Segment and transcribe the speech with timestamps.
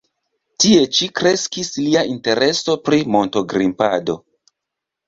[0.63, 4.19] Tie ĉi kreskis lia intereso pri monto-grimpado.